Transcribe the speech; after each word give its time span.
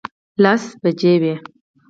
لس 0.43 0.63
بجې 0.81 1.13
وې. 1.21 1.35